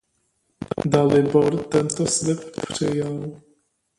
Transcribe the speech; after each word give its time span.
Dalibor 0.91 1.53
tento 1.71 2.05
slib 2.07 2.39
přijal. 2.67 3.41